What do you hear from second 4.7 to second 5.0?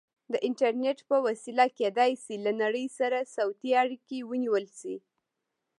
شي.